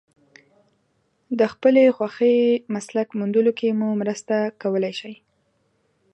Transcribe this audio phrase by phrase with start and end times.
[1.39, 2.35] د خپلې خوښې
[2.75, 5.13] مسلک موندلو کې مو مرسته کولای شي.